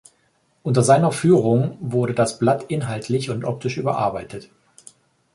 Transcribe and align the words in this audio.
Unter 0.63 0.81
seiner 0.81 1.11
Führung 1.11 1.77
wurde 1.79 2.15
das 2.15 2.39
Blatt 2.39 2.63
inhaltlich 2.71 3.29
und 3.29 3.43
optisch 3.45 3.77
überarbeitet. 3.77 4.49